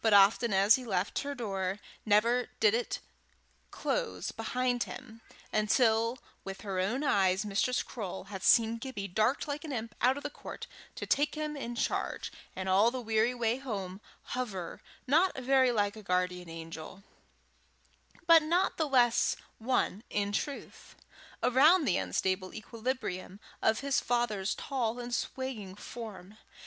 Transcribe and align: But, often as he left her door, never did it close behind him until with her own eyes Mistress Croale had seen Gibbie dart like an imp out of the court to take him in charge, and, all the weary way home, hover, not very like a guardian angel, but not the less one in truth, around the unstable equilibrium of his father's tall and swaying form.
But, 0.00 0.14
often 0.14 0.54
as 0.54 0.76
he 0.76 0.84
left 0.86 1.18
her 1.18 1.34
door, 1.34 1.78
never 2.06 2.48
did 2.58 2.72
it 2.72 3.00
close 3.70 4.32
behind 4.32 4.84
him 4.84 5.20
until 5.52 6.20
with 6.42 6.62
her 6.62 6.80
own 6.80 7.04
eyes 7.04 7.44
Mistress 7.44 7.82
Croale 7.82 8.24
had 8.30 8.42
seen 8.42 8.78
Gibbie 8.78 9.08
dart 9.08 9.46
like 9.46 9.64
an 9.64 9.72
imp 9.72 9.94
out 10.00 10.16
of 10.16 10.22
the 10.22 10.30
court 10.30 10.66
to 10.94 11.04
take 11.04 11.34
him 11.34 11.54
in 11.54 11.74
charge, 11.74 12.32
and, 12.56 12.66
all 12.66 12.90
the 12.90 12.98
weary 13.02 13.34
way 13.34 13.58
home, 13.58 14.00
hover, 14.32 14.80
not 15.06 15.36
very 15.36 15.70
like 15.70 15.96
a 15.96 16.02
guardian 16.02 16.48
angel, 16.48 17.04
but 18.26 18.42
not 18.42 18.78
the 18.78 18.88
less 18.88 19.36
one 19.58 20.02
in 20.08 20.32
truth, 20.32 20.96
around 21.42 21.84
the 21.84 21.98
unstable 21.98 22.54
equilibrium 22.54 23.38
of 23.60 23.80
his 23.80 24.00
father's 24.00 24.54
tall 24.54 24.98
and 24.98 25.14
swaying 25.14 25.74
form. 25.74 26.38